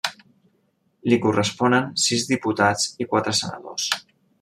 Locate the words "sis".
2.07-2.27